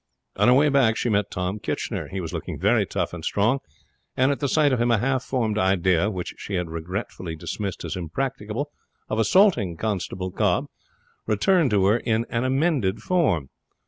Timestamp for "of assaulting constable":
9.09-10.31